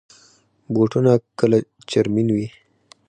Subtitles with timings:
[0.73, 1.57] بوټونه کله
[1.89, 2.47] چرمین وي.